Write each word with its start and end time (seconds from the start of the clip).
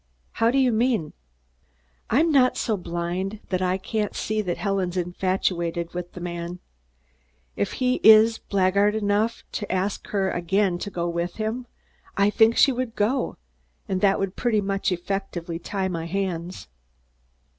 "How 0.31 0.49
do 0.49 0.57
you 0.57 0.71
mean?" 0.71 1.13
"I'm 2.09 2.31
not 2.31 2.57
so 2.57 2.75
blind 2.75 3.39
I 3.51 3.77
can't 3.77 4.15
see 4.15 4.41
that 4.41 4.57
Helen's 4.57 4.97
infatuated 4.97 5.93
with 5.93 6.13
the 6.13 6.19
man. 6.19 6.57
If 7.55 7.73
he 7.73 7.97
is 8.03 8.39
blackguard 8.39 8.95
enough 8.95 9.43
to 9.51 9.71
ask 9.71 10.07
her 10.07 10.31
again 10.31 10.79
to 10.79 10.89
go 10.89 11.07
with 11.07 11.35
him, 11.35 11.67
I 12.17 12.31
think 12.31 12.57
she 12.57 12.71
would 12.71 12.95
go, 12.95 13.37
and 13.87 14.01
that 14.01 14.17
would 14.17 14.35
pretty 14.35 14.57
effectively 14.91 15.59
tie 15.59 15.87
my 15.87 16.05
hands." 16.07 16.67